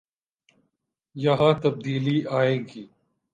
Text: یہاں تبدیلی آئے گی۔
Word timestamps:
یہاں 1.15 1.53
تبدیلی 1.63 2.17
آئے 2.37 2.55
گی۔ 2.69 2.83